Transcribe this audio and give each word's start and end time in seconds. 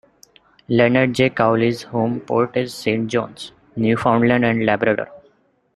"Leonard 0.67 1.13
J. 1.13 1.29
Cowley"s 1.29 1.83
home 1.83 2.21
port 2.21 2.57
is 2.57 2.73
Saint 2.73 3.07
John's, 3.07 3.51
Newfoundland 3.75 4.43
and 4.43 4.65
Labrador. 4.65 5.11